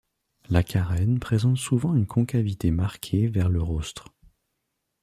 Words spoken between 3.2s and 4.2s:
vers le rostre.